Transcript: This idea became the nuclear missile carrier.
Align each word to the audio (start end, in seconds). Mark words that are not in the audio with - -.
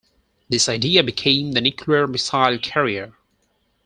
This 0.49 0.67
idea 0.67 1.03
became 1.03 1.51
the 1.51 1.61
nuclear 1.61 2.07
missile 2.07 2.57
carrier. 2.57 3.13